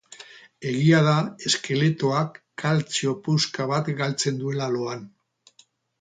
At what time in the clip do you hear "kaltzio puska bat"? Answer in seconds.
2.63-3.93